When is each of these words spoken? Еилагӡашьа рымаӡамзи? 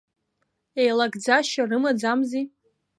Еилагӡашьа 0.81 1.63
рымаӡамзи? 1.69 2.43